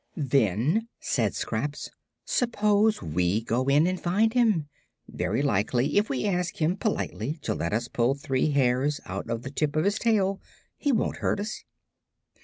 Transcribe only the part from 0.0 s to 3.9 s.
"Then," said Scraps, "suppose we go in